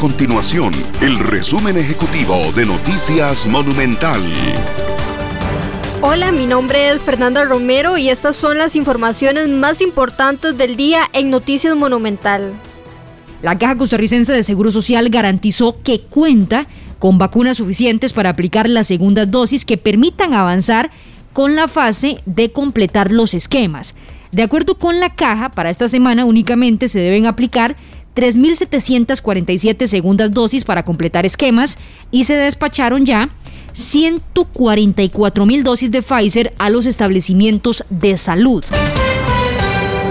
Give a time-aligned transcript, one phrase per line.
[0.00, 4.22] continuación el resumen ejecutivo de Noticias Monumental.
[6.00, 11.02] Hola, mi nombre es Fernanda Romero y estas son las informaciones más importantes del día
[11.12, 12.54] en Noticias Monumental.
[13.42, 16.66] La Caja Costarricense de Seguro Social garantizó que cuenta
[16.98, 20.90] con vacunas suficientes para aplicar las segundas dosis que permitan avanzar
[21.34, 23.94] con la fase de completar los esquemas.
[24.32, 27.76] De acuerdo con la caja, para esta semana únicamente se deben aplicar
[28.20, 31.78] 3.747 segundas dosis para completar esquemas
[32.10, 33.30] y se despacharon ya
[33.74, 38.62] 144.000 dosis de Pfizer a los establecimientos de salud.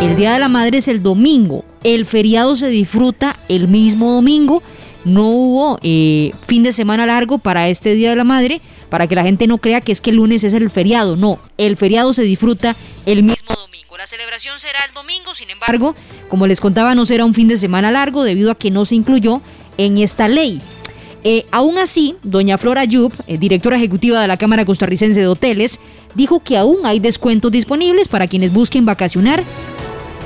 [0.00, 1.66] El Día de la Madre es el domingo.
[1.84, 4.62] El feriado se disfruta el mismo domingo.
[5.04, 9.16] No hubo eh, fin de semana largo para este Día de la Madre, para que
[9.16, 11.16] la gente no crea que es que el lunes es el feriado.
[11.16, 13.67] No, el feriado se disfruta el mismo domingo.
[14.08, 15.94] Celebración será el domingo, sin embargo,
[16.30, 18.94] como les contaba, no será un fin de semana largo debido a que no se
[18.94, 19.42] incluyó
[19.76, 20.62] en esta ley.
[21.24, 25.78] Eh, aún así, doña Flora Yub, eh, directora ejecutiva de la Cámara Costarricense de Hoteles,
[26.14, 29.44] dijo que aún hay descuentos disponibles para quienes busquen vacacionar